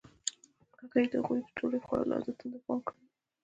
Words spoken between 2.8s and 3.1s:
کړی دی.